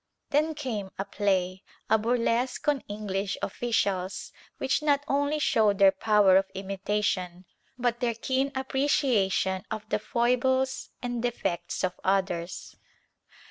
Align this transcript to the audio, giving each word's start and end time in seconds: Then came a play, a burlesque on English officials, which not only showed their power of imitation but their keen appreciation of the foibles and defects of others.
Then 0.31 0.55
came 0.55 0.89
a 0.97 1.05
play, 1.05 1.61
a 1.87 1.99
burlesque 1.99 2.67
on 2.67 2.81
English 2.87 3.37
officials, 3.43 4.33
which 4.57 4.81
not 4.81 5.03
only 5.07 5.37
showed 5.37 5.77
their 5.77 5.91
power 5.91 6.37
of 6.37 6.49
imitation 6.55 7.45
but 7.77 7.99
their 7.99 8.15
keen 8.15 8.51
appreciation 8.55 9.63
of 9.69 9.87
the 9.89 9.99
foibles 9.99 10.89
and 11.03 11.21
defects 11.21 11.83
of 11.83 11.99
others. 12.03 12.75